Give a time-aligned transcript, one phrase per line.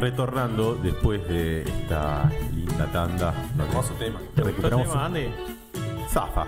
[0.00, 3.34] retornando después de esta linda tanda.
[3.58, 4.18] Hermoso tema.
[4.36, 5.28] Recuperamos tema, Andy?
[6.08, 6.46] Zafa.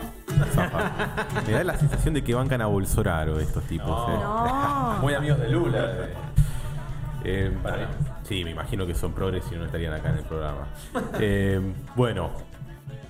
[0.52, 0.90] Zafa.
[1.46, 3.86] Me da la sensación de que bancan a Bolsonaro estos tipos.
[3.88, 4.08] No.
[4.14, 4.18] eh.
[4.20, 4.98] No.
[5.02, 5.78] Muy amigos de Lula.
[5.84, 6.14] eh.
[7.24, 7.88] Eh, Para-
[8.24, 10.66] sí, me imagino que son progres y no estarían acá en el programa.
[11.20, 11.60] Eh,
[11.94, 12.30] bueno,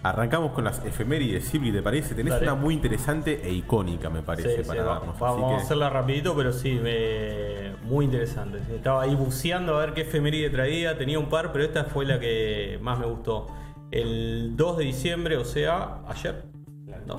[0.02, 1.44] arrancamos con las efemérides.
[1.44, 2.14] Silvi, ¿te parece?
[2.14, 2.46] Tenés Dale.
[2.46, 5.18] una muy interesante e icónica, me parece, Sí, sí, para va- darnos.
[5.18, 8.58] vamos Así a hacerla rapidito, pero sí, me- muy interesante.
[8.74, 12.18] Estaba ahí buceando a ver qué efeméride traía, tenía un par, pero esta fue la
[12.20, 13.46] que más me gustó.
[13.90, 16.44] El 2 de diciembre, o sea, ayer,
[17.06, 17.16] ¿no?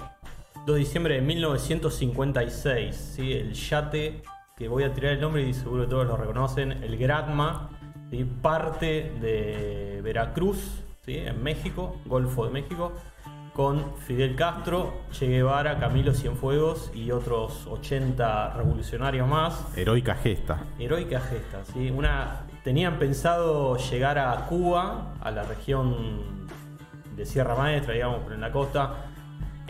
[0.65, 3.33] 2 de diciembre de 1956, ¿sí?
[3.33, 4.21] el yate,
[4.57, 7.69] que voy a tirar el nombre y seguro que todos lo reconocen, el Gratma,
[8.09, 8.23] ¿sí?
[8.41, 11.17] parte de Veracruz, ¿sí?
[11.17, 12.93] en México, Golfo de México,
[13.53, 19.77] con Fidel Castro, Che Guevara, Camilo Cienfuegos y otros 80 revolucionarios más.
[19.77, 20.63] Heroica gesta.
[20.79, 21.91] Heroica gesta, ¿sí?
[21.91, 26.47] Una, tenían pensado llegar a Cuba, a la región
[27.15, 29.05] de Sierra Maestra, digamos, pero en la costa,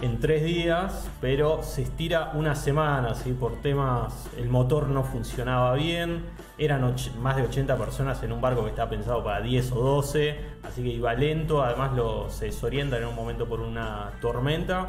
[0.01, 3.33] en tres días, pero se estira una semana, ¿sí?
[3.33, 6.23] Por temas, el motor no funcionaba bien,
[6.57, 10.37] eran más de 80 personas en un barco que estaba pensado para 10 o 12,
[10.63, 14.87] así que iba lento, además lo, se desorientan en un momento por una tormenta.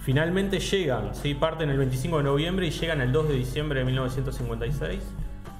[0.00, 1.34] Finalmente llegan, ¿sí?
[1.34, 5.00] parten el 25 de noviembre y llegan el 2 de diciembre de 1956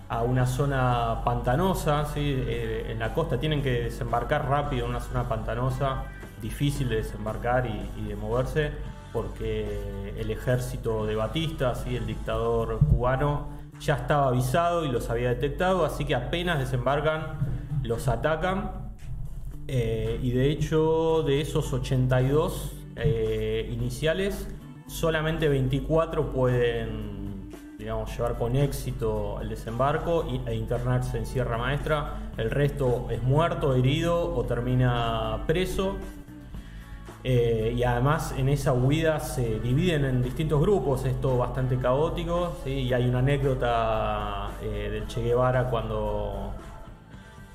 [0.09, 2.07] a una zona pantanosa.
[2.17, 6.05] Eh, en la costa tienen que desembarcar rápido en una zona pantanosa,
[6.41, 8.71] difícil de desembarcar y, y de moverse,
[9.13, 11.97] porque el ejército de Batista, ¿sí?
[11.97, 17.39] el dictador cubano, ya estaba avisado y los había detectado, así que apenas desembarcan,
[17.83, 18.81] los atacan
[19.73, 24.49] eh, y de hecho, de esos 82 eh, iniciales,
[24.89, 32.33] solamente 24 pueden, digamos, llevar con éxito el desembarco e internarse en Sierra Maestra.
[32.37, 35.99] El resto es muerto, herido o termina preso.
[37.23, 42.57] Eh, y además en esa huida se dividen en distintos grupos, es todo bastante caótico.
[42.65, 46.53] Y hay una anécdota eh, del Che Guevara cuando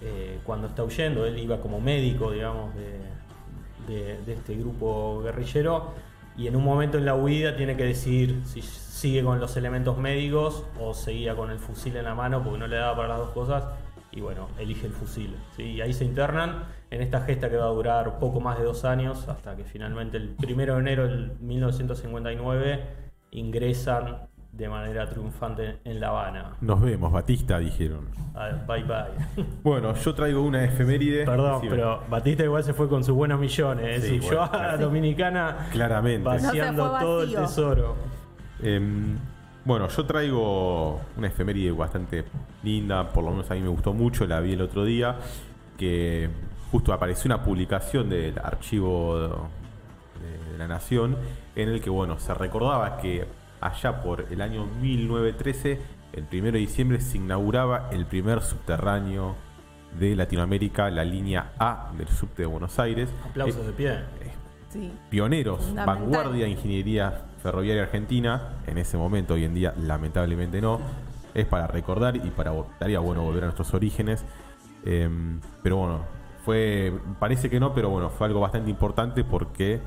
[0.02, 5.94] eh, cuando está huyendo, él iba como médico, digamos, de, de- este grupo guerrillero,
[6.38, 9.98] y en un momento en la huida tiene que decidir si sigue con los elementos
[9.98, 13.18] médicos o seguía con el fusil en la mano porque no le daba para las
[13.20, 13.64] dos cosas,
[14.12, 15.36] y bueno, elige el fusil.
[15.58, 18.86] Y ahí se internan en esta gesta que va a durar poco más de dos
[18.86, 22.84] años, hasta que finalmente el 1 de enero del 1959
[23.32, 24.18] ingresan
[24.52, 26.54] de manera triunfante en La Habana.
[26.62, 28.08] Nos vemos, Batista, dijeron.
[28.34, 29.46] Ah, Bye bye.
[29.64, 31.26] Bueno, yo traigo una efeméride.
[31.26, 34.04] Perdón, Sí, pero Batista igual se fue con sus buenos millones.
[34.04, 34.78] Sí, y yo bueno, a la claro.
[34.86, 36.24] Dominicana Claramente.
[36.24, 37.96] vaciando No todo el tesoro.
[38.64, 39.18] Em,
[39.66, 42.24] bueno, yo traigo una efeméride bastante
[42.64, 45.18] linda, por lo menos a mí me gustó mucho, la vi el otro día,
[45.78, 46.30] que
[46.72, 51.18] justo apareció una publicación del archivo de, de la Nación
[51.56, 53.26] en el que, bueno, se recordaba que
[53.62, 55.80] allá por el año 1913,
[56.14, 59.36] el 1 de diciembre, se inauguraba el primer subterráneo
[60.00, 63.10] de Latinoamérica, la línea A del subte de Buenos Aires.
[63.30, 64.00] Aplausos Eh, de pie.
[64.70, 64.92] Sí.
[65.10, 70.82] pioneros, vanguardia de ingeniería ferroviaria argentina, en ese momento, hoy en día lamentablemente no,
[71.34, 74.26] es para recordar y para estaría bueno volver a nuestros orígenes.
[74.84, 76.00] Em, pero bueno,
[76.46, 79.80] fue, parece que no, pero bueno, fue algo bastante importante porque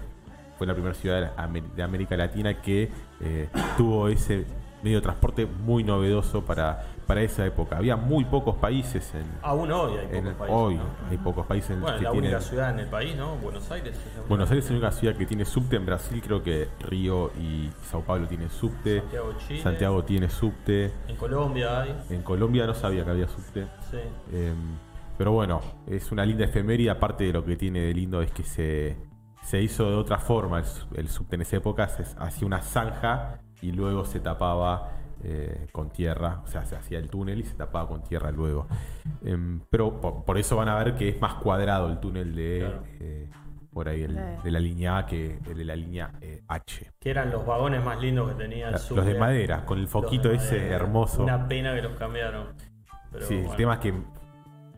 [0.59, 1.33] fue la primera ciudad
[1.77, 4.45] de América Latina que eh, tuvo ese
[4.83, 7.77] medio de transporte muy novedoso para, para esa época.
[7.77, 10.57] Había muy pocos países en, Aún hoy hay en- pocos países.
[10.57, 10.83] hoy, ¿no?
[11.11, 13.37] hay pocos países en Bueno, que la tienen única ciudad en el país, ¿no?
[13.37, 13.97] Buenos Aires.
[13.97, 14.51] es Buenos.
[14.51, 15.77] Aires es la única ciudad que tiene subte.
[15.77, 19.01] En Brasil creo que Río y Sao Paulo tienen subte.
[19.01, 19.63] Santiago, Chile.
[19.63, 20.93] Santiago tiene subte.
[21.09, 21.97] En Colombia hay.
[22.11, 23.67] En Colombia no sabía que había subte.
[23.91, 23.99] Sí.
[24.33, 24.53] Eh,
[25.19, 26.91] pero bueno, es una linda efeméride.
[26.91, 28.97] Aparte de lo que tiene de lindo es que se,
[29.43, 30.65] se hizo de otra forma el,
[30.95, 31.89] el subte en esa época.
[31.89, 34.93] Se hacía una zanja y luego se tapaba
[35.25, 36.41] eh, con tierra.
[36.45, 38.69] O sea, se hacía el túnel y se tapaba con tierra luego.
[39.25, 42.59] Em, pero por, por eso van a ver que es más cuadrado el túnel de...
[42.61, 42.83] Claro.
[43.01, 43.31] eh,
[43.71, 46.91] por ahí el- de la línea A que el de la línea eh, H.
[46.99, 50.33] Que eran los vagones más lindos que tenía el Los de madera, con el foquito
[50.33, 50.77] ese madera.
[50.77, 51.23] hermoso.
[51.23, 52.47] Una pena que los cambiaron.
[53.13, 53.95] Pero sí, el tema es que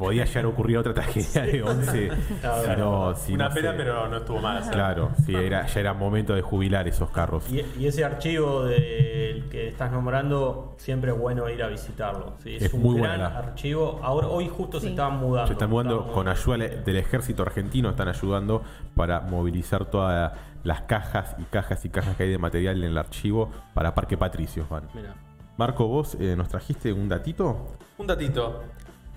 [0.01, 2.11] podía ya ocurrir otra tragedia de 11.
[2.41, 4.63] Claro, si no- si Una no pena, pero no estuvo mal.
[4.71, 7.45] Claro, sí, era, ya era momento de jubilar esos carros.
[7.53, 12.35] Y, y ese archivo del que estás nombrando, siempre es bueno ir a visitarlo.
[12.43, 12.57] ¿sí?
[12.57, 13.39] Es, Es un muy gran buena.
[13.39, 14.01] archivo.
[14.03, 15.47] Ahora, hoy justo se estaban mudando.
[15.49, 18.63] Se están mudando con ayuda del ejército argentino, están ayudando
[18.97, 20.33] para movilizar todas
[20.65, 24.17] las cajas y cajas y cajas que hay de material en el archivo para Parque
[24.17, 24.67] Patricios.
[24.69, 24.85] Van.
[24.95, 25.15] Mira.
[25.57, 27.77] Marco, vos eh, nos trajiste un datito.
[27.99, 28.63] Un datito.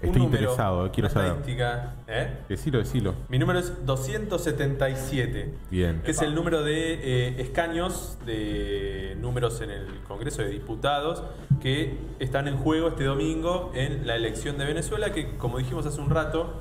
[0.08, 1.32] Estoy número, interesado, quiero una saber.
[1.32, 2.28] estadística, ¿eh?
[2.50, 3.16] Decilo, decilo.
[3.30, 5.54] Mi número es 277.
[5.72, 6.02] Bien.
[6.04, 11.24] Que es el número de eh, escaños de números en el Congreso de Diputados
[11.62, 16.02] que están en juego este domingo en la elección de Venezuela, que como dijimos hace
[16.02, 16.60] un rato,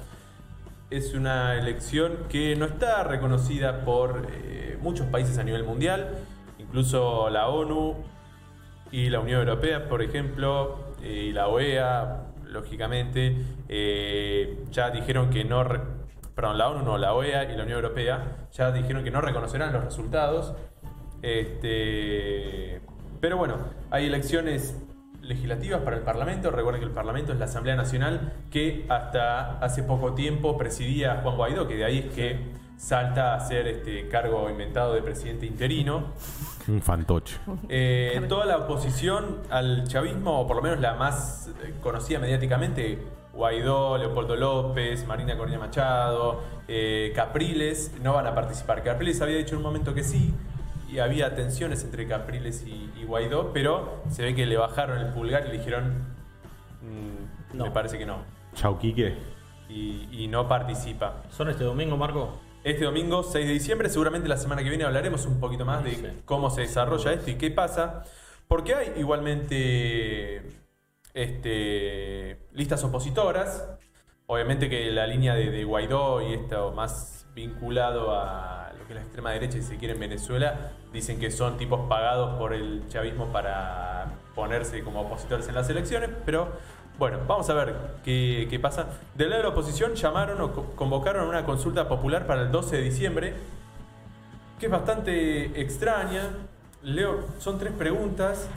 [0.90, 6.18] es una elección que no está reconocida por eh, muchos países a nivel mundial,
[6.58, 7.96] incluso la ONU
[8.92, 13.36] y la Unión Europea, por ejemplo, eh, y la OEA, lógicamente,
[13.68, 15.64] eh, ya dijeron que no,
[16.34, 19.72] perdón, la ONU no, la OEA y la Unión Europea ya dijeron que no reconocerán
[19.72, 20.54] los resultados.
[21.22, 22.80] Este,
[23.20, 23.56] pero bueno,
[23.90, 24.80] hay elecciones
[25.22, 26.50] legislativas para el Parlamento.
[26.50, 31.36] Recuerden que el Parlamento es la Asamblea Nacional que hasta hace poco tiempo presidía Juan
[31.36, 36.06] Guaidó, que de ahí es que salta a ser este cargo inventado de presidente interino.
[36.66, 37.38] Un fantoche.
[37.68, 42.98] Eh, toda la oposición al chavismo, o por lo menos la más eh, conocida mediáticamente,
[43.32, 48.82] Guaidó, Leopoldo López, Marina Corina Machado, eh, Capriles, no van a participar.
[48.82, 50.34] Capriles había dicho en un momento que sí,
[50.90, 55.12] y había tensiones entre Capriles y, y Guaidó, pero se ve que le bajaron el
[55.14, 56.04] pulgar y le dijeron,
[56.82, 57.64] "Mm, No.
[57.64, 58.18] me parece que no,
[58.54, 59.16] Chau, Quique.
[59.68, 61.22] y, y no participa.
[61.30, 62.38] ¿Son este domingo, Marco?
[62.64, 65.90] Este domingo 6 de diciembre, seguramente la semana que viene hablaremos un poquito más de
[65.96, 66.06] Sí.
[66.24, 68.04] cómo se desarrolla esto y qué pasa.
[68.46, 70.42] Porque hay igualmente
[71.14, 73.68] este, listas opositoras.
[74.26, 78.96] Obviamente que la línea de, de Guaidó y esto más vinculado a lo que es
[78.96, 82.84] la extrema derecha, si se quiere, en Venezuela, dicen que son tipos pagados por el
[82.88, 86.10] chavismo para ponerse como opositores en las elecciones.
[86.24, 86.52] Pero
[86.98, 87.74] bueno, vamos a ver
[88.04, 88.86] qué, pasa.
[89.14, 92.76] Del lado de la oposición llamaron o co- convocaron una consulta popular para el 12
[92.76, 93.34] de diciembre,
[94.60, 96.30] que es bastante extraña.
[96.82, 98.48] Leo, son tres preguntas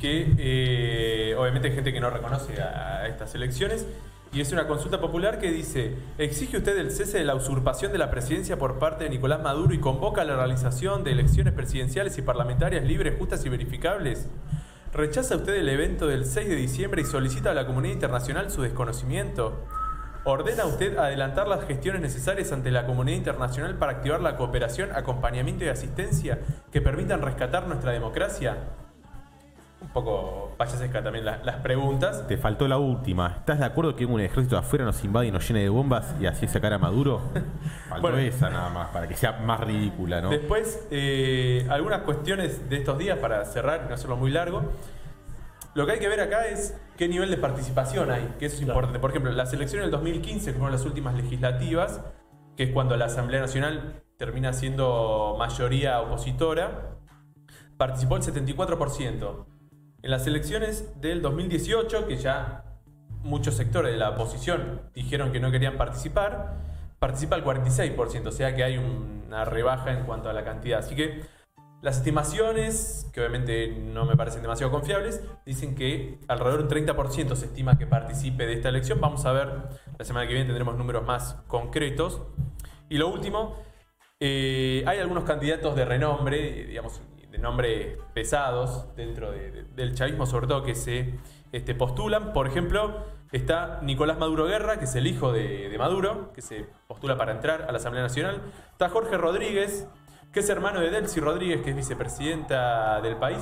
[0.00, 3.86] que eh, obviamente hay gente que no reconoce a estas elecciones.
[4.32, 7.98] Y es una consulta popular que dice, ¿exige usted el cese de la usurpación de
[7.98, 12.18] la presidencia por parte de Nicolás Maduro y convoca a la realización de elecciones presidenciales
[12.18, 14.28] y parlamentarias libres, justas y verificables?
[14.96, 18.62] ¿Rechaza usted el evento del 6 de diciembre y solicita a la comunidad internacional su
[18.62, 19.66] desconocimiento?
[20.24, 25.66] ¿Ordena usted adelantar las gestiones necesarias ante la comunidad internacional para activar la cooperación, acompañamiento
[25.66, 26.38] y asistencia
[26.72, 28.56] que permitan rescatar nuestra democracia?
[29.80, 32.26] Un poco payasesca también la- las preguntas.
[32.26, 33.28] Te faltó la última.
[33.38, 36.14] ¿Estás de acuerdo que un ejército de afuera nos invade y nos llene de bombas
[36.18, 37.20] y así sacar a Maduro?
[37.88, 38.16] Faltó Bueno.
[38.18, 40.30] esa nada más, para que sea más ridícula, ¿no?
[40.30, 44.62] Después, eh, algunas cuestiones de estos días para cerrar y no hacerlo muy largo.
[45.74, 48.60] Lo que hay que ver acá es qué nivel de participación hay, que eso es
[48.62, 48.72] Claro.
[48.78, 48.98] importante.
[48.98, 52.00] Por ejemplo, las elecciones del 2015, que fueron las últimas legislativas,
[52.56, 56.96] que es cuando la Asamblea Nacional termina siendo mayoría opositora,
[57.76, 59.44] participó el 74%.
[60.06, 62.62] En las elecciones del 2018, que ya
[63.24, 66.58] muchos sectores de la oposición dijeron que no querían participar,
[67.00, 70.78] participa el 46%, o sea que hay una rebaja en cuanto a la cantidad.
[70.78, 71.22] Así que
[71.82, 77.34] las estimaciones, que obviamente no me parecen demasiado confiables, dicen que alrededor de un 30%
[77.34, 79.00] se estima que participe de esta elección.
[79.00, 79.48] Vamos a ver,
[79.98, 82.22] la semana que viene tendremos números más concretos.
[82.88, 83.56] Y lo último,
[84.20, 87.02] eh, hay algunos candidatos de renombre, digamos,
[87.36, 91.14] de nombres pesados dentro de- de- del chavismo, sobre todo que se
[91.52, 92.32] este, postulan.
[92.32, 96.66] Por ejemplo, está Nicolás Maduro Guerra, que es el hijo de, de Maduro, que se
[96.86, 98.40] postula para entrar a la Asamblea Nacional.
[98.72, 99.86] Está Jorge Rodríguez,
[100.32, 103.38] que es hermano de Delcy Rodríguez, que es vicepresidenta del país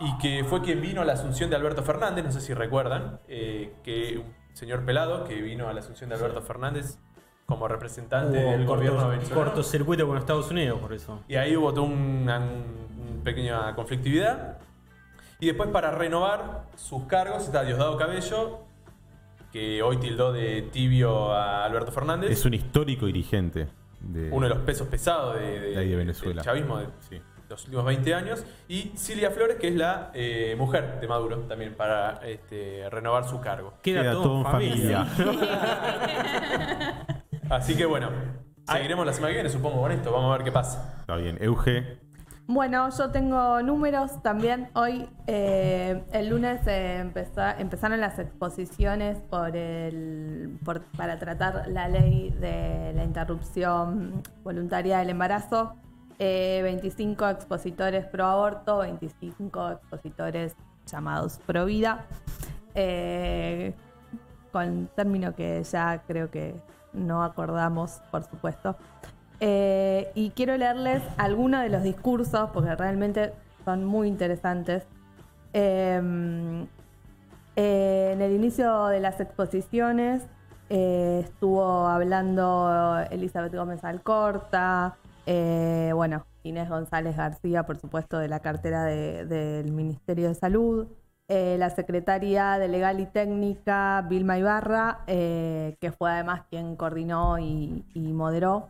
[0.00, 3.20] y que fue quien vino a la asunción de Alberto Fernández, no sé si recuerdan,
[3.28, 6.98] eh, que un señor pelado que vino a la asunción de Alberto Fernández
[7.46, 9.44] como representante Hubo del un gobierno corto- venezolano.
[9.44, 11.22] cortocircuito con Estados Unidos, por eso.
[11.28, 12.85] Y ahí hubo toda una, un-
[13.26, 14.56] pequeña conflictividad.
[15.38, 18.60] Y después para renovar sus cargos está Diosdado Cabello,
[19.52, 22.30] que hoy tildó de tibio a Alberto Fernández.
[22.30, 23.68] Es un histórico dirigente.
[24.00, 24.30] De...
[24.30, 26.36] uno de los pesos pesados de, De ahí de Venezuela.
[26.36, 27.20] del chavismo de Sí.
[27.48, 28.44] los últimos 20 años.
[28.68, 33.40] Y Cilia Flores, que es la eh, mujer de Maduro, también para este, renovar su
[33.40, 33.74] cargo.
[33.82, 35.06] Queda, Queda todo, todo en en familia.
[37.50, 38.10] Así que bueno,
[38.66, 40.12] seguiremos la semana que viene, supongo, con esto.
[40.12, 40.96] Vamos a ver qué pasa.
[41.00, 41.38] Está bien.
[41.40, 41.98] Euge,
[42.48, 44.68] Bueno, yo tengo números también.
[44.74, 47.00] Hoy, eh, el lunes, eh,
[47.58, 55.74] empezaron las exposiciones para tratar la ley de la interrupción voluntaria del embarazo.
[56.20, 60.54] Eh, 25 expositores pro aborto, 25 expositores
[60.86, 62.06] llamados pro vida.
[62.76, 63.74] Eh,
[64.52, 66.54] con término que ya creo que
[66.92, 68.76] no acordamos, por supuesto.
[69.40, 73.32] Eh, y quiero leerles algunos de los discursos, porque realmente
[73.64, 74.84] son muy interesantes.
[75.52, 76.66] Eh,
[77.58, 80.22] Eh, en el inicio de las exposiciones
[80.68, 84.96] eh, estuvo hablando Elizabeth Gómez Alcorta,
[85.94, 90.86] bueno, Inés González García, por supuesto, de la cartera de- del Ministerio de Salud,
[91.28, 98.68] la secretaria de Legal y Técnica, Vilma Ibarra, que fue además quien coordinó y moderó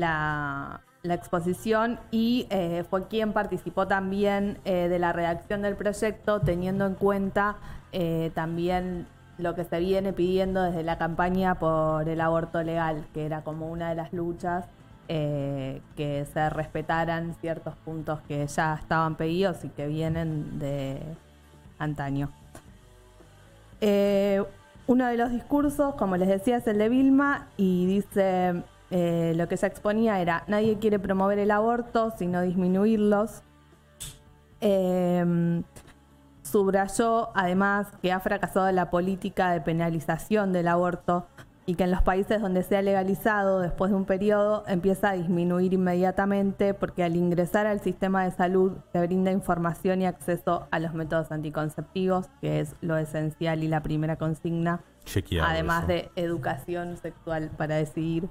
[0.00, 6.84] la, exposición y eh, fue quien participó también eh, de la redacción del proyecto, teniendo
[6.86, 7.56] en cuenta
[7.92, 9.06] eh, también
[9.38, 13.70] lo que se viene pidiendo desde la campaña por el aborto legal, que era como
[13.70, 14.66] una de las luchas,
[15.08, 21.02] que se respetaran ciertos puntos que ya estaban pedidos y que vienen de
[21.80, 22.30] antaño.
[24.90, 29.48] Uno de los discursos, como les decía, es el de Vilma y dice, eh, lo
[29.48, 33.42] que ella exponía era, nadie quiere promover el aborto, sino disminuirlos.
[34.60, 35.62] Eh,
[36.50, 41.26] subrayó además que ha fracasado la política de penalización del aborto
[41.66, 45.12] y que en los países donde se ha legalizado después de un periodo empieza a
[45.12, 50.78] disminuir inmediatamente porque al ingresar al sistema de salud se brinda información y acceso a
[50.80, 55.92] los métodos anticonceptivos, que es lo esencial y la primera consigna, Chequeado además eso.
[55.92, 58.28] de educación sexual para decidir.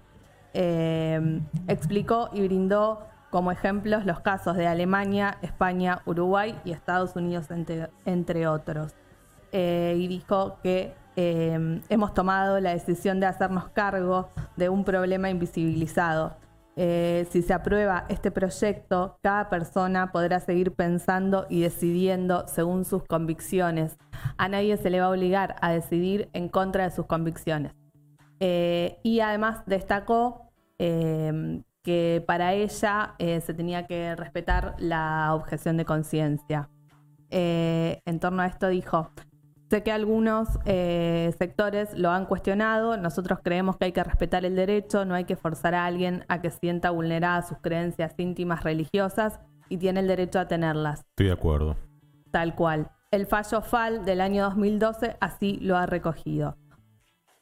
[0.54, 7.48] Eh, explicó y brindó como ejemplos los casos de Alemania, España, Uruguay y Estados Unidos,
[8.06, 8.94] entre, otros.
[9.52, 15.30] Eh, y dijo que eh, hemos tomado la decisión de hacernos cargo de un problema
[15.30, 16.36] invisibilizado.
[16.82, 23.04] Eh, si se aprueba este proyecto, cada persona podrá seguir pensando y decidiendo según sus
[23.04, 23.98] convicciones.
[24.38, 27.74] A nadie se le va a obligar a decidir en contra de sus convicciones.
[28.40, 35.78] Eh, y además destacó eh, que para ella eh, se tenía que respetar la objeción
[35.78, 36.70] de conciencia.
[37.32, 39.12] En torno a esto dijo,
[39.70, 40.48] sé que algunos
[41.38, 45.36] sectores lo han cuestionado, nosotros creemos que hay que respetar el derecho, no hay que
[45.36, 50.40] forzar a alguien a que sienta vulneradas sus creencias íntimas religiosas y tiene el derecho
[50.40, 51.76] a tenerlas Estoy de acuerdo.
[52.32, 52.90] tal cual.
[53.12, 56.58] El fallo FAL del año 2012 así lo ha recogido.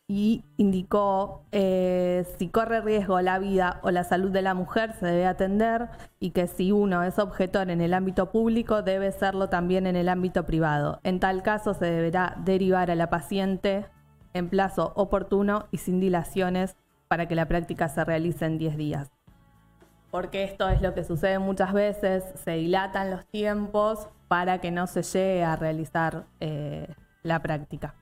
[0.10, 5.06] Y indicó eh, si corre riesgo la vida o la salud de la mujer se
[5.06, 9.86] debe atender y que si uno es objetor en el ámbito público debe serlo también
[9.86, 11.02] en el ámbito privado.
[11.04, 13.86] En tal caso se deberá derivar a la paciente
[14.34, 16.78] en plazo oportuno y sin dilaciones
[17.10, 19.12] para que la práctica se realice en 10 días
[20.12, 24.88] porque esto es lo que sucede muchas veces, se dilatan los tiempos para que no
[24.88, 26.88] se llegue a realizar eh,
[27.24, 27.94] la práctica.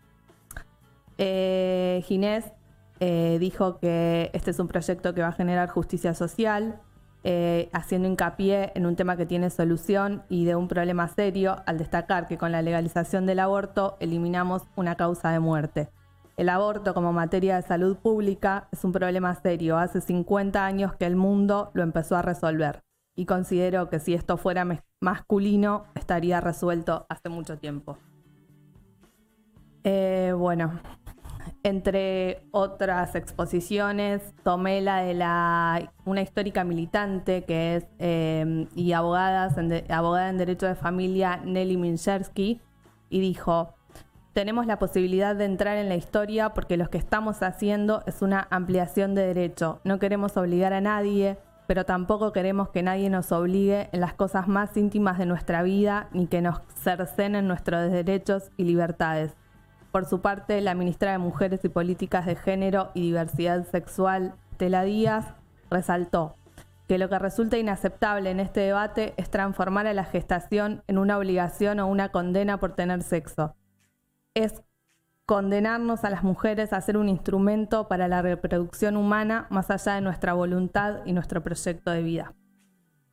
[1.17, 2.45] Eh, Ginés
[3.00, 6.81] eh, dijo que este es un proyecto que va a generar justicia social,
[7.24, 11.77] eh, haciendo hincapié en un tema que tiene solución y de un problema serio, al
[11.77, 15.89] destacar que con la legalización del aborto eliminamos una causa de muerte.
[16.38, 19.77] El aborto como materia de salud pública es un problema serio.
[19.77, 22.84] Hace 50 años que el mundo lo empezó a resolver.
[23.15, 24.67] Y considero que si esto fuera
[25.00, 27.98] masculino, estaría resuelto hace mucho tiempo.
[29.86, 30.79] Eh, bueno,
[31.64, 39.58] entre otras exposiciones, tomé la de la, una histórica militante que es eh, y abogadas
[39.58, 42.62] en de- abogada en Derecho de Familia, Nelly Minchersky,
[43.10, 43.74] y dijo,
[44.34, 48.48] tenemos la posibilidad de entrar en la historia porque lo que estamos haciendo es una
[48.50, 49.80] ampliación de derecho.
[49.86, 51.38] No queremos obligar a nadie,
[51.68, 56.10] pero tampoco queremos que nadie nos obligue en las cosas más íntimas de nuestra vida
[56.12, 59.36] ni que nos cercenen nuestros derechos y libertades.
[59.96, 64.84] Por su parte, la ministra de Mujeres y Políticas de Género y Diversidad Sexual, Tela
[64.84, 65.25] Díaz,
[65.72, 66.36] resaltó
[66.90, 71.18] que lo que resulta inaceptable en este debate es transformar a la gestación en una
[71.18, 73.56] obligación o una condena por tener sexo.
[74.34, 74.64] Es
[75.25, 80.02] condenarnos a las mujeres a ser un instrumento para la reproducción humana más allá de
[80.02, 82.34] nuestra voluntad y nuestro proyecto de vida.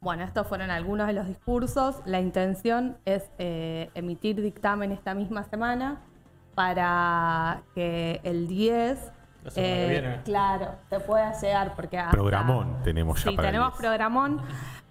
[0.01, 2.03] Bueno, estos fueron algunos de los discursos.
[2.07, 6.01] La intención es eh, emitir dictamen esta misma semana
[6.55, 9.13] para que el 10,
[9.45, 10.21] La semana que viene.
[10.25, 13.79] claro, se pueda llegar porque hasta- Programón tenemos ya Sí, para tenemos 10.
[13.81, 14.43] programón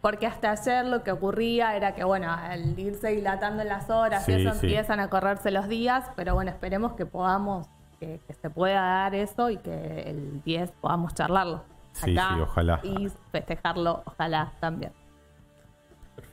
[0.02, 4.28] porque hasta ayer lo que ocurría era que, bueno, al irse dilatando en las horas
[4.28, 4.66] y eso sí.
[4.68, 7.68] empiezan a correrse los días, pero bueno, esperemos que podamos,
[8.00, 11.64] que, que se pueda dar eso y que el 10 podamos charlarlo.
[11.94, 12.80] Sí, acá sí, ojalá.
[12.84, 14.92] Y festejarlo, ojalá también.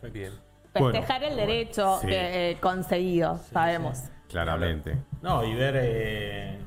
[0.01, 2.07] Bueno, Festejar el derecho sí.
[2.07, 4.05] que, eh, conseguido, sabemos.
[4.29, 4.99] Claramente.
[5.23, 6.59] No, y ver eh,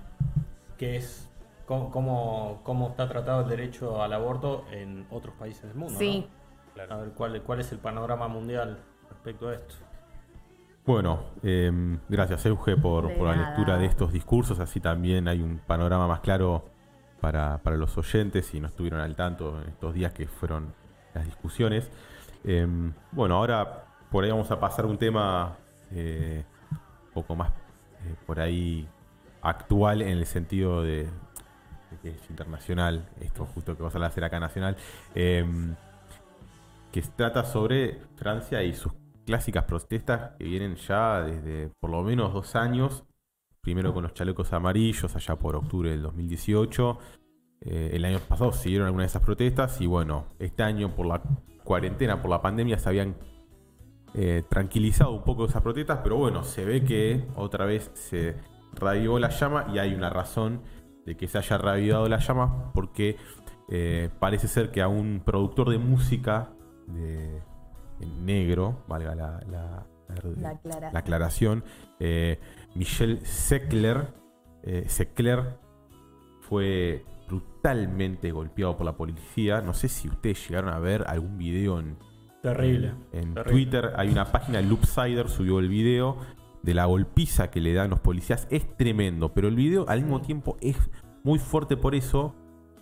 [0.77, 1.29] qué es,
[1.65, 5.97] cómo, cómo, está tratado el derecho al aborto en otros países del mundo.
[5.97, 6.27] Sí.
[6.75, 6.95] ¿no?
[6.95, 9.75] A ver cuál, cuál es el panorama mundial respecto a esto.
[10.85, 11.71] Bueno, eh,
[12.09, 16.07] gracias Euge por, De por la lectura de estos discursos, así también hay un panorama
[16.07, 16.65] más claro
[17.19, 20.73] para, para los oyentes y no estuvieron al tanto en estos días que fueron
[21.13, 21.91] las discusiones.
[22.43, 22.67] Eh,
[23.11, 25.55] bueno, ahora por ahí vamos a pasar a un tema
[25.91, 26.43] eh,
[27.13, 28.87] poco más eh, por ahí
[29.41, 31.09] actual en el sentido de,
[32.01, 34.77] que es internacional, esto justo que vas a hacer acá nacional,
[35.15, 35.45] eh,
[36.91, 38.93] que trata sobre Francia y sus
[39.25, 43.03] clásicas protestas que vienen ya desde por lo menos dos años,
[43.61, 46.97] primero con los chalecos amarillos allá por octubre del 2018.
[47.61, 51.21] Eh, el año pasado siguieron algunas de esas protestas y bueno, este año por la
[51.63, 53.15] cuarentena, por la pandemia, se habían
[54.13, 58.35] eh, tranquilizado un poco esas protestas, pero bueno, se ve que otra vez se
[58.73, 60.61] reavivó la llama y hay una razón
[61.05, 63.17] de que se haya reavivado la llama porque
[63.69, 66.49] eh, parece ser que a un productor de música
[66.87, 67.41] de,
[68.01, 69.85] en negro, valga la, la-
[70.35, 70.93] La aclaración.
[70.93, 71.63] la aclaración,
[71.99, 72.39] eh,
[72.75, 74.07] Michel Seckler,
[74.87, 75.57] Seckler
[76.41, 79.61] fue brutalmente golpeado por la policía.
[79.61, 81.97] No sé si ustedes llegaron a ver algún video en,
[82.41, 82.93] Terrible.
[83.11, 83.51] en terrible.
[83.51, 86.17] Twitter hay una página, Loopsider subió el video
[86.63, 88.47] de la golpiza que le dan los policías.
[88.49, 90.77] Es tremendo, pero el video al mismo tiempo es
[91.23, 92.35] muy fuerte por eso.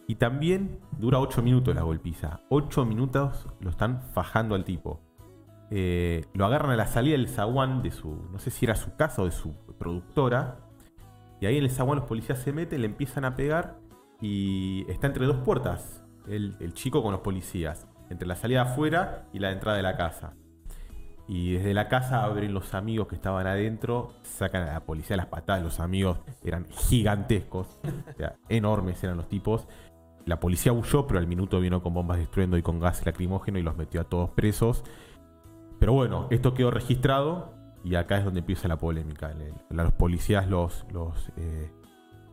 [0.08, 2.42] Y también dura 8 minutos la golpiza.
[2.50, 5.02] 8 minutos lo están fajando al tipo.
[5.70, 8.96] Eh, lo agarran a la salida del zaguán de su, no sé si era su
[8.96, 10.58] casa o de su productora.
[11.40, 13.78] Y ahí en el zaguán los policías se meten, le empiezan a pegar
[14.20, 17.88] y está entre dos puertas el, el chico con los policías.
[18.10, 20.34] Entre la salida afuera y la entrada de la casa.
[21.28, 25.28] Y desde la casa abren los amigos que estaban adentro, sacan a la policía las
[25.28, 25.62] patadas.
[25.62, 29.68] Los amigos eran gigantescos, o sea, enormes eran los tipos.
[30.26, 33.62] La policía huyó, pero al minuto vino con bombas destruyendo y con gas lacrimógeno y
[33.64, 34.84] los metió a todos presos.
[35.80, 39.32] Pero bueno, esto quedó registrado y acá es donde empieza la polémica.
[39.70, 41.72] Los policías los, los, eh,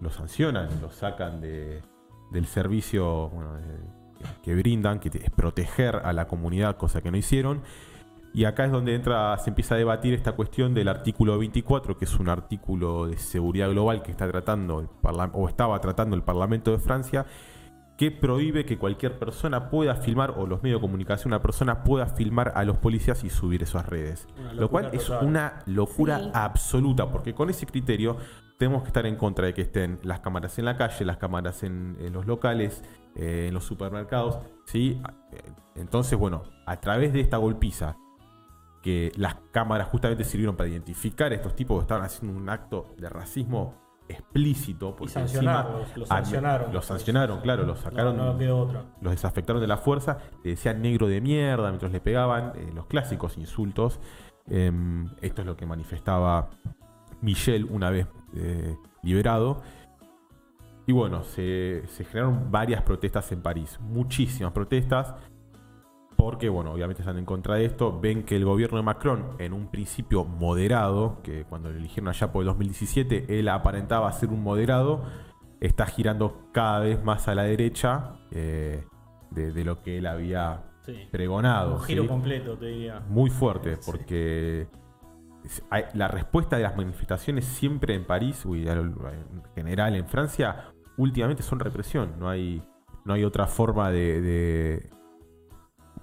[0.01, 1.83] los sancionan, los sacan de,
[2.33, 3.96] del servicio de-
[4.43, 7.63] que brindan, que es proteger a la comunidad, cosa que no hicieron.
[8.33, 12.05] Y acá es donde entra, se empieza a debatir esta cuestión del artículo 24, que
[12.05, 14.89] es un artículo de seguridad global que está tratando el
[15.33, 17.25] o estaba tratando el Parlamento de Francia,
[17.97, 22.07] que prohíbe que cualquier persona pueda filmar, o los medios de comunicación, una persona pueda
[22.07, 24.27] filmar a los policías y subir eso a redes.
[24.55, 25.27] Lo cual es total.
[25.27, 26.31] una locura Sí.
[26.35, 28.19] absoluta, porque con ese criterio
[28.59, 31.63] tenemos que estar en contra de que estén las cámaras en la calle, las cámaras
[31.63, 32.83] en, en los locales,
[33.15, 34.39] eh, en los supermercados.
[34.67, 35.01] ¿sí?
[35.75, 37.97] Entonces, bueno, a través de esta golpiza,
[38.83, 42.95] que las cámaras justamente sirvieron para identificar a estos tipos que estaban haciendo un acto
[42.99, 43.75] de racismo
[44.09, 44.91] explícito.
[44.91, 46.73] Y porque sancionarlos, encima- los Ah, sancionaron.
[46.73, 48.85] Los sancionaron, claro, los sacaron No, no quedó otra.
[49.01, 52.87] los desafectaron de la fuerza, le decían negro de mierda mientras le pegaban, eh, los
[52.87, 54.01] clásicos insultos.
[54.49, 56.51] Em, esto es lo que manifestaba
[57.21, 59.63] Michel una vez eh, liberado.
[60.87, 65.15] Y bueno, se, se generaron varias protestas en París, muchísimas protestas,
[66.17, 69.53] porque bueno, obviamente están en contra de esto, ven que el gobierno de Macron, en
[69.53, 74.43] un principio moderado, que cuando lo eligieron allá por el 2017, él aparentaba ser un
[74.43, 75.05] moderado,
[75.61, 78.85] está girando cada vez más a la derecha eh,
[79.31, 81.09] de, de lo que él había Sí.
[81.11, 81.75] pregonado.
[81.75, 82.09] Un giro ¿sí?
[82.09, 83.01] completo, te diría.
[83.09, 84.69] Muy fuerte, porque
[85.95, 88.95] la respuesta de las manifestaciones siempre en París, y en
[89.55, 92.15] general en Francia, últimamente son represión.
[92.21, 92.63] No hay,
[93.05, 94.91] no hay otra forma de, de,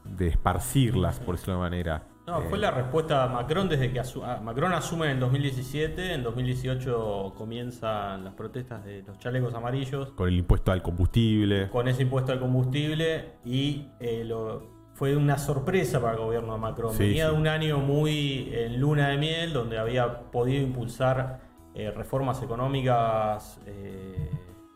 [0.06, 2.04] de esparcirlas, por decirlo de manera.
[2.26, 5.20] No, Eh, fue la respuesta de Macron desde que asu- ah, Macron asume en el
[5.20, 11.70] 2017, en 2018 comienzan las protestas de los chalecos amarillos Con el impuesto al combustible.
[11.70, 16.60] con ese impuesto al combustible y eh, lo- fue una sorpresa para el gobierno de
[16.60, 16.94] Macron.
[16.94, 17.32] Sí, Venía sí.
[17.34, 21.42] de un año muy en luna de miel donde había podido impulsar
[21.76, 24.30] eh, reformas económicas eh,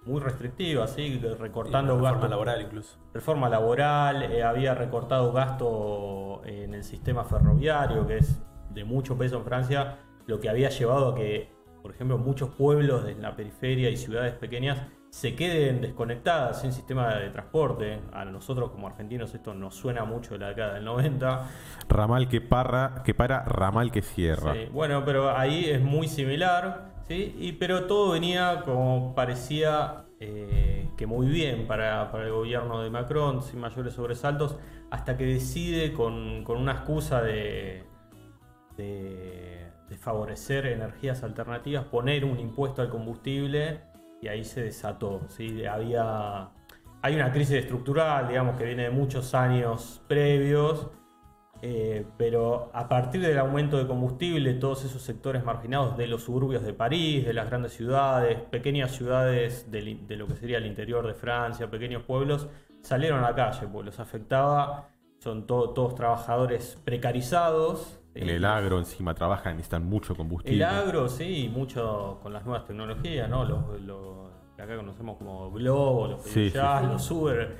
[0.07, 1.19] muy restrictivas, ¿sí?
[1.37, 2.97] recortando reforma gastos laboral incluso.
[3.13, 9.37] reforma laboral, eh, había recortado gasto en el sistema ferroviario, que es de mucho peso
[9.37, 13.89] en Francia, lo que había llevado a que, por ejemplo, muchos pueblos de la periferia
[13.89, 18.01] y ciudades pequeñas se queden desconectadas sin sistema de transporte.
[18.13, 21.49] A nosotros como argentinos esto nos suena mucho de la década del 90.
[21.89, 24.53] Ramal que, parra, que para, ramal que cierra.
[24.53, 27.35] Sí, Bueno, pero ahí es muy similar, ¿sí?
[27.39, 32.89] Y, pero todo venía como parecía eh, que muy bien para, para el gobierno de
[32.89, 34.57] Macron, sin mayores sobresaltos,
[34.89, 37.83] hasta que decide con, con una excusa de,
[38.77, 43.81] de, de favorecer energías alternativas, poner un impuesto al combustible
[44.21, 45.65] y ahí se desató, ¿sí?
[45.65, 46.49] Había...
[47.03, 50.89] Hay una crisis estructural, digamos, que viene de muchos años previos
[51.61, 56.63] eh, pero a partir del aumento de combustible, todos esos sectores marginados de los suburbios
[56.63, 61.05] de París, de las grandes ciudades, pequeñas ciudades del- de, lo que sería el interior
[61.07, 62.47] de Francia, pequeños pueblos,
[62.81, 64.89] salieron a la calle, porque los afectaba,
[65.19, 67.99] son to- todos trabajadores precarizados.
[68.15, 70.57] En el agro encima trabajan, necesitan mucho combustible.
[70.57, 73.43] el agro, sí, mucho con las nuevas tecnologías, ¿no?
[73.45, 73.59] Los,
[74.63, 76.87] acá conocemos como Globo, los Sí, Jazz, sí.
[76.91, 77.57] los Uber,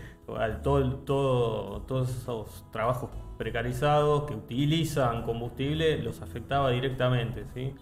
[0.63, 7.73] todo, todo, todos esos trabajos precarizados que utilizan combustible los afectaba directamente, ¿sí?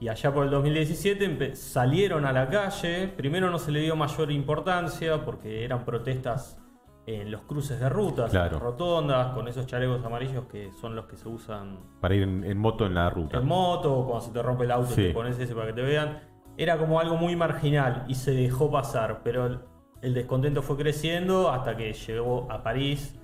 [0.00, 3.08] Y allá por el 2017 empe- salieron a la calle.
[3.08, 6.56] Primero no se le dio mayor importancia porque eran protestas
[7.04, 8.46] en los cruces de rutas, Claro.
[8.46, 12.22] en las rotondas, con esos chalecos amarillos que son los que se usan Para ir
[12.22, 13.38] en, en moto en la ruta.
[13.38, 15.02] en moto, o cuando se te rompe el auto Sí.
[15.04, 16.20] te pones ese para que te vean.
[16.58, 19.60] Era como algo muy marginal y se dejó pasar, pero el,
[20.02, 23.14] el descontento fue creciendo hasta que llegó a París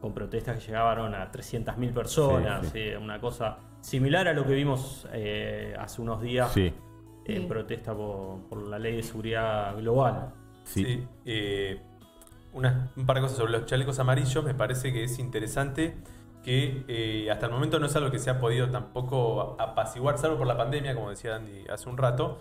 [0.00, 4.52] con protestas que llegaban a 300.000 personas, Sí, sí, una cosa similar a lo que
[4.54, 6.72] vimos eh, hace unos días Sí,
[7.26, 7.46] en Sí.
[7.48, 10.32] protesta por, por la ley de seguridad global.
[10.62, 10.84] sí.
[10.84, 11.82] Sí, eh,
[12.52, 14.44] una- un par de cosas sobre los chalecos amarillos.
[14.44, 15.96] Me parece que es interesante
[16.44, 20.36] que eh, hasta el momento no es algo que se ha podido tampoco apaciguar, salvo
[20.38, 22.38] por la pandemia, como decía Andy hace un rato.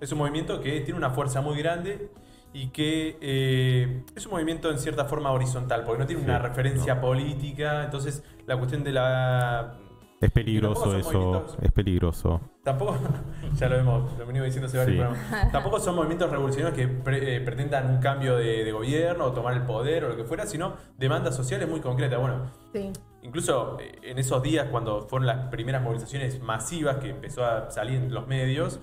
[0.00, 2.10] Es un movimiento que tiene una fuerza muy grande
[2.52, 6.38] y que eh, es un movimiento en cierta forma horizontal, porque no tiene Sí, una
[6.38, 7.00] referencia no.
[7.00, 7.84] política.
[7.84, 9.74] Entonces, la cuestión de la
[10.20, 12.40] Es peligroso eso, movimientos- es peligroso.
[12.64, 12.96] Tampoco,
[13.54, 15.00] ya lo hemos, lo venimos diciendo hace varios Sí.
[15.02, 15.52] programas.
[15.52, 19.54] Tampoco son movimientos revolucionarios que pre- eh, pretendan un cambio de, de gobierno o tomar
[19.54, 22.18] el poder o lo que fuera, sino demandas sociales muy concretas.
[22.20, 22.90] Bueno, Sí.
[23.22, 27.96] incluso eh, en esos días cuando fueron las primeras movilizaciones masivas que empezó a salir
[27.96, 28.80] en los medios,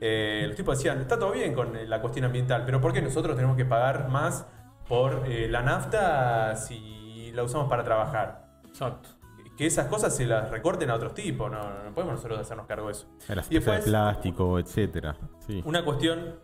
[0.00, 3.02] eh, los tipos decían, está todo bien con eh, la cuestión ambiental, pero ¿por qué
[3.02, 4.46] nosotros tenemos que pagar más
[4.88, 8.48] por eh, la nafta si la usamos para trabajar?
[8.66, 9.10] Exacto.
[9.58, 12.86] Que esas cosas se las recorten a otros tipos, no, no podemos nosotros hacernos cargo
[12.86, 13.08] de eso.
[13.28, 15.16] Las Y de plástico, etcétera.
[15.46, 15.60] Sí.
[15.66, 16.36] Una cuestión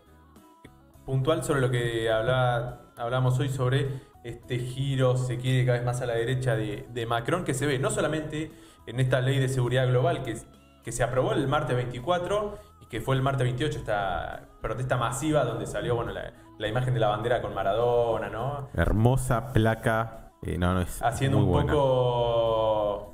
[1.03, 3.89] puntual sobre lo que hablaba, hablamos hoy sobre
[4.23, 7.65] este giro, se quiere, cada vez más a la derecha de, de Macron, que se
[7.65, 8.51] ve no solamente
[8.85, 10.37] en esta ley de seguridad global que,
[10.83, 15.43] que se aprobó el martes 24 y que fue el martes 28 esta protesta masiva
[15.43, 18.69] donde salió bueno, la, la imagen de la bandera con Maradona, ¿no?
[18.73, 20.31] Hermosa placa.
[20.41, 21.71] eh, no, no, es Haciendo un buena.
[21.73, 23.13] poco...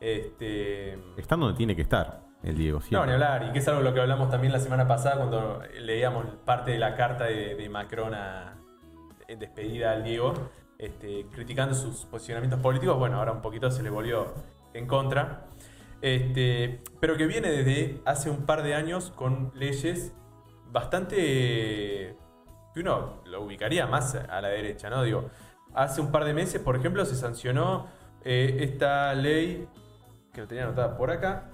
[0.00, 2.78] Este, Está donde tiene que estar el Diego.
[2.78, 3.06] No, siempre.
[3.08, 5.62] ni hablar, y que es algo de lo que hablamos también la semana pasada cuando
[5.80, 8.56] leíamos parte de la carta de, de Macron a,
[9.28, 10.34] en despedida al Diego,
[10.78, 12.98] este, criticando sus posicionamientos políticos.
[12.98, 14.34] Bueno, ahora un poquito se le volvió
[14.74, 15.46] en contra.
[16.00, 20.14] Este, pero que viene desde hace un par de años con leyes
[20.70, 22.16] bastante
[22.74, 25.02] que uno lo ubicaría más a la derecha, ¿no?
[25.02, 25.30] Digo,
[25.74, 27.86] hace un par de meses, por ejemplo, se sancionó
[28.24, 29.68] eh, esta ley
[30.32, 31.50] que lo tenía anotada por acá,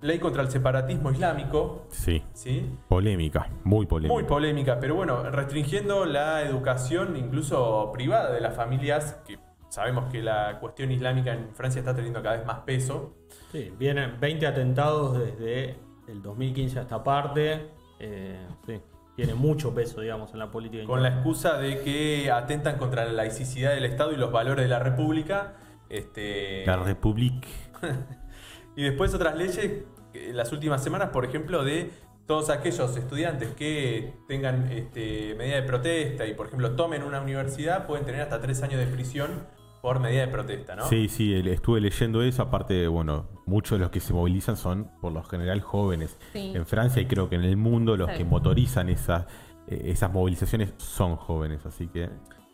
[0.00, 2.70] ley contra el separatismo islámico, Sí, ¿sí?
[2.88, 4.14] polémica, muy polémica.
[4.14, 10.22] Muy polémica, pero bueno, restringiendo la educación incluso privada de las familias, que sabemos que
[10.22, 13.14] la cuestión islámica en Francia está teniendo cada vez más peso.
[13.52, 15.76] Sí, vienen 20 atentados desde
[16.06, 17.70] el 2015 a esta parte.
[17.98, 18.80] eh, sí,
[19.18, 20.84] tiene mucho peso, digamos, en la política.
[20.84, 24.68] con la excusa de que atentan contra la laicidad del Estado y los valores de
[24.68, 25.54] la República.
[25.88, 27.48] Este, La Republique.
[28.76, 29.82] y después otras leyes,
[30.14, 31.90] en las últimas semanas, por ejemplo, de
[32.26, 37.88] todos aquellos estudiantes que tengan este, medida de protesta y, por ejemplo, tomen una universidad,
[37.88, 39.48] pueden tener hasta tres años de prisión
[39.82, 40.86] por medida de protesta, ¿no?
[40.88, 42.42] Sí, sí, estuve leyendo eso.
[42.42, 46.16] Aparte, bueno, muchos de los que se movilizan son por lo general jóvenes.
[46.32, 46.52] Sí.
[46.54, 48.18] En Francia y creo que en el mundo los Sí.
[48.18, 49.26] que motorizan esas,
[49.68, 51.64] eh, esas movilizaciones son jóvenes.
[51.66, 52.10] Así que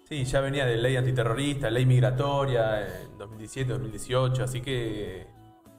[0.07, 5.27] Sí, ya venía de ley antiterrorista, ley migratoria en 2017, 2018, así que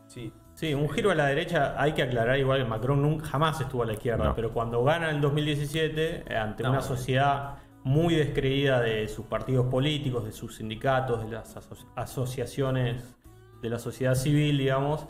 [0.08, 0.34] sí.
[0.56, 3.84] Sí, un giro a la derecha, hay que aclarar igual que Macron nunca, jamás estuvo
[3.84, 4.36] a la izquierda, No.
[4.36, 6.72] pero cuando gana en 2017, eh, ante No.
[6.72, 13.16] una sociedad muy descreída de sus partidos políticos, de sus sindicatos, de las aso- asociaciones
[13.62, 15.06] de la sociedad civil, digamos,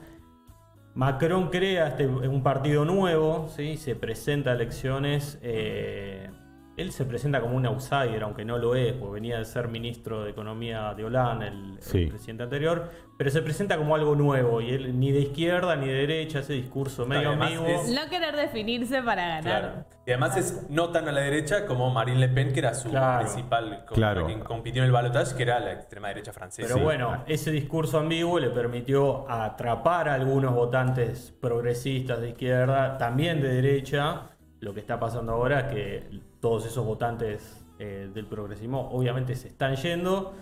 [0.94, 3.78] Macron crea este, un partido nuevo, ¿sí?
[3.78, 5.40] se presenta a elecciones.
[5.42, 6.30] eh,
[6.78, 10.24] él se presenta como un outsider, aunque no lo es, porque venía de ser ministro
[10.24, 11.78] de Economía de Hollande, el,
[12.10, 15.94] presidente anterior, pero se presenta como algo nuevo, y él ni de izquierda ni de
[15.94, 17.66] derecha, ese discurso medio ambiguo.
[17.68, 19.42] es- No querer definirse para ganar.
[19.44, 19.86] Claro.
[20.06, 22.90] Y además es no tan a la derecha como Marine Le Pen, que era su
[22.90, 23.26] Claro.
[23.26, 24.28] principal, Claro.
[24.28, 26.68] la que compitió en el balotaje, que era la extrema derecha francesa.
[26.74, 33.42] Pero bueno, ese discurso ambiguo le permitió atrapar a algunos votantes progresistas de izquierda, también
[33.42, 34.24] de derecha.
[34.60, 36.04] Lo que está pasando ahora es que
[36.46, 40.34] todos esos votantes eh, del progresismo obviamente se están yendo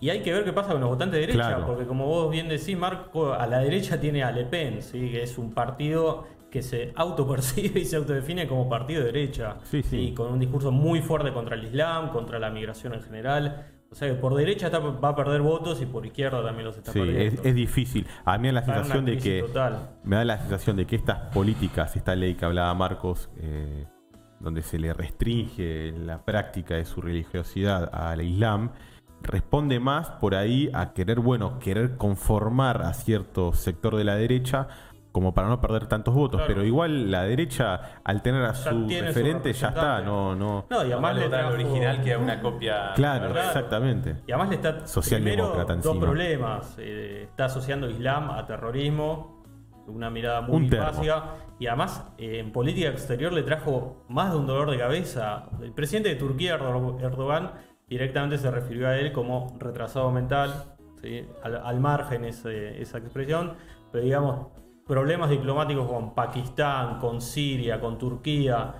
[0.00, 1.66] Y hay que ver qué pasa con los votantes de derecha, Claro.
[1.66, 5.10] porque como vos bien decís, Marco, a la derecha tiene a Le Pen, ¿sí?
[5.10, 9.56] que es un partido que se autopercibe y se autodefine como partido de derecha.
[9.64, 10.12] Sí, sí.
[10.16, 13.66] Con un discurso muy fuerte contra el Islam, contra la migración en general.
[13.90, 16.76] O sea que por derecha está- va a perder votos y por izquierda también los
[16.76, 17.40] está Sí, perdiendo.
[17.42, 18.06] es, es difícil.
[18.24, 19.72] A mí me da la Está sensación de que total.
[20.04, 23.86] me da la sensación de que estas políticas, esta ley que hablaba Marcos, eh,
[24.40, 28.70] donde se le restringe la práctica de su religiosidad al Islam,
[29.22, 34.68] responde más por ahí a querer, bueno, querer conformar a cierto sector de la derecha
[35.10, 36.40] como para no perder tantos votos.
[36.42, 36.52] Claro.
[36.52, 40.02] Pero igual la derecha, al tener a Ya su referente, ya está.
[40.02, 40.66] No, no.
[40.68, 42.92] No, y además le votar al trajo- original que a una copia.
[42.94, 44.16] Claro, exactamente.
[44.26, 46.06] Y además le está Socialdemócrata primero, dos encima.
[46.06, 46.74] problemas.
[46.78, 49.35] Eh, está asociando Islam a terrorismo,
[49.86, 51.34] una mirada muy Un básica.
[51.58, 55.44] Y además, eh, en política exterior le trajo más de un dolor de cabeza.
[55.62, 57.52] El presidente de Turquía, Erdo- Erdogan,
[57.88, 61.24] directamente se refirió a él como retrasado mental, ¿sí?
[61.42, 63.54] al, al margen ese- esa expresión.
[63.92, 64.48] Pero digamos,
[64.86, 68.74] problemas diplomáticos con Pakistán, con Siria, con Turquía,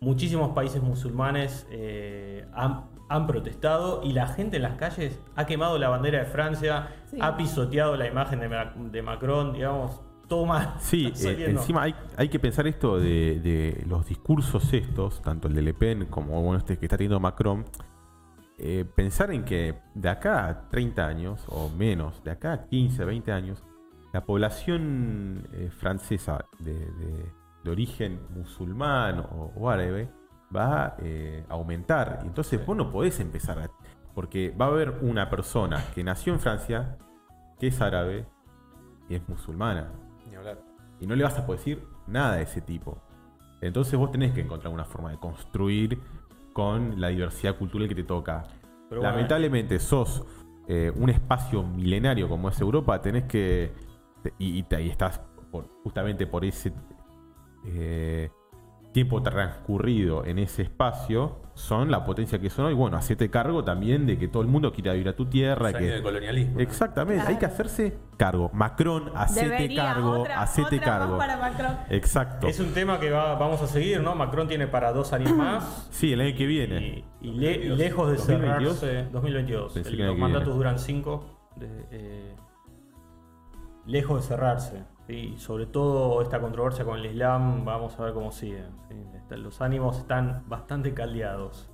[0.00, 5.78] muchísimos países musulmanes eh, han, han protestado y la gente en las calles ha quemado
[5.78, 7.18] la bandera de Francia, Sí.
[7.20, 10.76] ha pisoteado la imagen de, Ma- de Macron, digamos, todo mal.
[10.80, 15.54] Sí, eh, encima hay, hay que pensar esto de, de los discursos estos, tanto el
[15.54, 17.64] de Le Pen como bueno, este que está teniendo Macron.
[18.56, 23.04] eh, pensar en que de acá a 30 años o menos, de acá a 15,
[23.04, 23.62] 20 años,
[24.12, 27.32] la población eh, francesa de, de-
[27.64, 30.08] de origen musulmán o, o árabe
[30.54, 32.20] va eh, a aumentar.
[32.24, 33.70] Entonces vos no podés empezar a...
[34.14, 36.96] Porque va a haber una persona que nació en Francia,
[37.58, 38.26] que es árabe
[39.08, 39.90] y es musulmana
[40.30, 40.58] Ni hablar.
[41.00, 42.98] y no le vas a poder decir nada de ese tipo.
[43.60, 45.98] Entonces vos tenés que encontrar una forma de construir
[46.52, 48.42] con la diversidad cultural que te toca.
[48.88, 50.24] Pero bueno, Lamentablemente sos
[50.68, 53.72] eh, un espacio milenario como es Europa, tenés que...
[54.38, 56.72] Y, y y estás por- justamente por ese
[57.66, 58.30] eh,
[58.92, 62.74] tiempo transcurrido en ese espacio, son la potencia que son hoy.
[62.74, 65.72] Bueno, hacete cargo también de que todo el mundo quiera vivir a tu tierra.
[65.72, 66.02] Que.
[66.58, 68.50] Exactamente, hay que hacerse cargo.
[68.52, 71.18] Macron, hacete Debería, cargo, otra- hacete otra cargo.
[71.18, 71.76] para Macron.
[71.90, 72.46] Exacto.
[72.48, 74.14] es un tema que va- vamos a seguir, ¿no?
[74.14, 75.86] Macron tiene para dos años más.
[75.90, 77.04] Sí, el año que viene.
[77.20, 78.78] Y, y le- y lejos de 2022.
[78.78, 79.10] cerrarse.
[79.12, 79.72] 2022.
[79.74, 80.56] Pensé El- que el los mandatos viene.
[80.58, 81.36] duran cinco.
[81.56, 82.36] de- eh,
[83.86, 84.84] lejos de cerrarse.
[85.10, 85.34] ¿Sí?
[85.38, 88.62] Sobre todo esta controversia con el Islam, vamos a ver cómo sigue.
[88.88, 88.94] ¿sí?
[89.16, 91.68] Está- Los ánimos están bastante caldeados.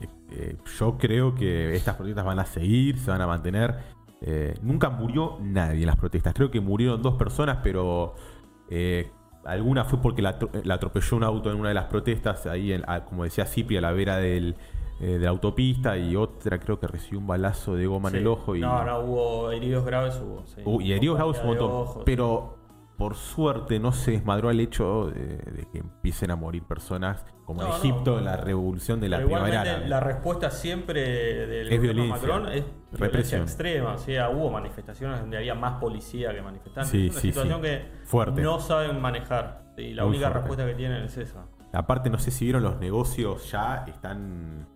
[0.00, 3.76] Eh, eh, yo creo que estas protestas van a seguir, se van a mantener.
[4.20, 6.34] Eh, nunca murió nadie en las protestas.
[6.34, 8.14] Creo que murieron dos personas, pero
[8.70, 9.10] eh,
[9.44, 12.72] alguna fue porque la, atro- la atropelló un auto en una de las protestas, ahí,
[12.72, 14.56] en- a- como decía Cipri, a la vera del,
[15.00, 18.56] de la autopista, y otra creo que recibió un balazo de goma en el ojo.
[18.56, 20.46] Y, No, no, hubo heridos graves, hubo.
[20.46, 20.62] sí.
[20.64, 22.02] Uh, y heridos graves un montón.
[22.06, 22.56] Pero
[22.96, 27.62] por suerte no se desmadró el hecho de, de que empiecen a morir personas como
[27.62, 27.76] en no.
[27.76, 32.14] Egipto en la revolución de la primavera la respuesta siempre del Es violencia.
[32.16, 33.40] Macron es Represión.
[33.40, 33.92] violencia extrema.
[33.94, 36.90] O sea, hubo manifestaciones donde había más policía que manifestantes.
[36.90, 37.62] Sí, es una sí, situación sí.
[37.68, 38.40] que Fuerte.
[38.42, 39.64] no saben manejar.
[39.76, 40.38] Sí, la Muy única fuerte.
[40.38, 41.46] respuesta que tienen es esa.
[41.72, 44.68] Aparte, no sé si vieron los negocios ya están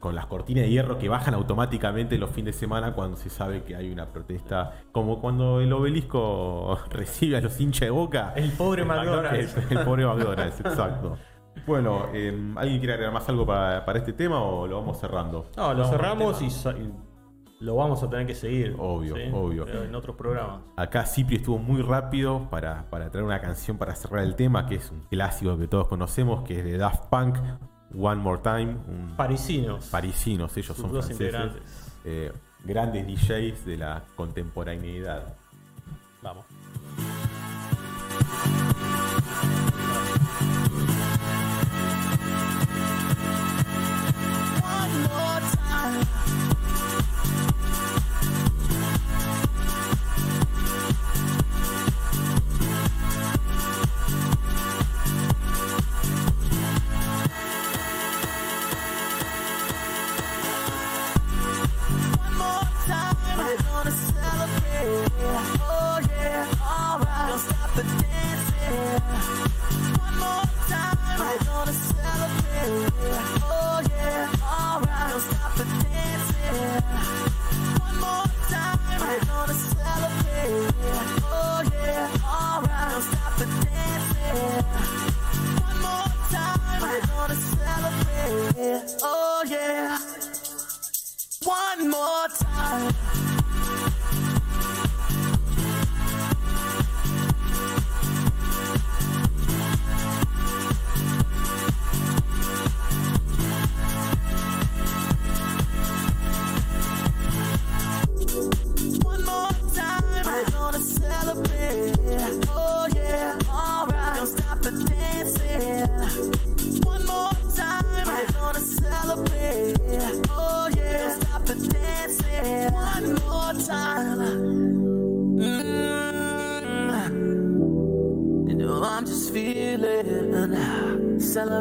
[0.00, 3.62] con las cortinas de hierro que bajan automáticamente los fines de semana cuando se sabe
[3.64, 4.72] que hay una protesta.
[4.92, 8.32] Como cuando el obelisco recibe a los hinchas de boca.
[8.36, 9.56] El pobre McDonald's.
[9.70, 11.16] El, el pobre McDonald's, exacto.
[11.66, 15.46] Bueno, eh, ¿alguien quiere agregar más algo para, para este tema o lo vamos cerrando?
[15.56, 16.92] No, lo cerramos y, sa- y
[17.60, 18.76] lo vamos a tener que seguir.
[18.78, 19.64] Obvio, obvio.
[19.64, 20.60] Pero en otros programas.
[20.76, 24.76] Acá Cipri estuvo muy rápido para, para traer una canción para cerrar el tema, que
[24.76, 27.36] es un clásico que todos conocemos, que es de Daft Punk,
[27.94, 29.86] One More Time, un Parisinos.
[29.86, 31.52] parisinos, ellos son dos franceses,
[32.04, 32.32] eh,
[32.64, 35.34] grandes DJs de la contemporaneidad.
[36.22, 36.44] Vamos.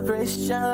[0.08, 0.67] Celebration